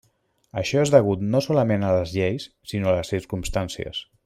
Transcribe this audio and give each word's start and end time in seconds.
Això 0.61 0.79
és 0.85 0.91
degut 0.95 1.25
no 1.35 1.41
solament 1.47 1.85
a 1.89 1.91
les 1.97 2.15
lleis, 2.15 2.49
sinó 2.73 2.91
a 2.93 2.97
les 2.97 3.13
circumstàncies. 3.15 4.03